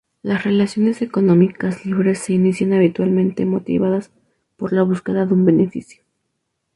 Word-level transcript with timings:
Las 0.23 0.45
relaciones 0.45 1.03
económicas 1.03 1.85
libres 1.85 2.17
se 2.17 2.33
inician 2.33 2.73
habitualmente 2.73 3.45
motivadas 3.45 4.09
por 4.57 4.73
la 4.73 4.81
búsqueda 4.81 5.27
de 5.27 5.33
un 5.35 5.45
beneficio. 5.45 6.01